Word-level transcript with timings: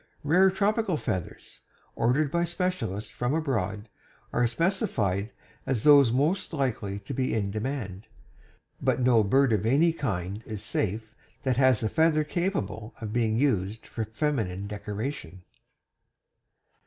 "Rare 0.23 0.49
tropical 0.49 0.97
feathers," 0.97 1.61
ordered 1.95 2.31
by 2.31 2.43
specialists 2.43 3.11
from 3.11 3.35
abroad, 3.35 3.87
are 4.33 4.47
specified 4.47 5.29
as 5.67 5.83
those 5.83 6.11
most 6.11 6.53
likely 6.53 6.97
to 6.97 7.13
be 7.13 7.35
in 7.35 7.51
demand, 7.51 8.07
but 8.81 8.99
no 8.99 9.23
bird 9.23 9.53
of 9.53 9.63
any 9.63 9.93
kind 9.93 10.41
is 10.47 10.63
safe 10.63 11.13
that 11.43 11.57
has 11.57 11.83
a 11.83 11.87
feather 11.87 12.23
capable 12.23 12.95
of 12.99 13.13
being 13.13 13.37
used 13.37 13.85
for 13.85 14.03
feminine 14.03 14.65
decoration. 14.65 15.43